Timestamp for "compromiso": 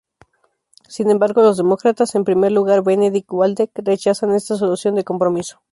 5.03-5.61